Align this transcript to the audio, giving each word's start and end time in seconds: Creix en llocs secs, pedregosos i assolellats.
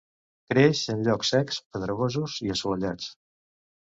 Creix 0.53 0.79
en 0.93 1.03
llocs 1.07 1.31
secs, 1.35 1.59
pedregosos 1.75 2.39
i 2.49 2.53
assolellats. 2.55 3.13